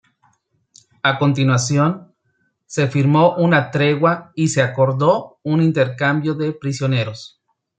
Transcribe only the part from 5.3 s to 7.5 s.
un intercambio de prisioneros.